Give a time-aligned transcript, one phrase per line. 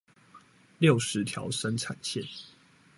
[0.79, 2.27] 六十條生產線